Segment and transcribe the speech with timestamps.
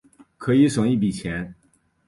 [0.39, 1.53] 可以省一笔钱